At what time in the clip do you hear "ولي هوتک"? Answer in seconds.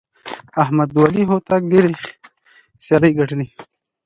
0.99-1.61